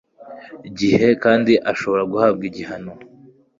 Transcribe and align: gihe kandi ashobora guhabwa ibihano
gihe 0.79 1.07
kandi 1.23 1.53
ashobora 1.71 2.03
guhabwa 2.11 2.43
ibihano 2.49 2.93